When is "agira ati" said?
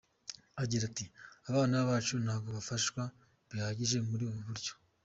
0.61-1.05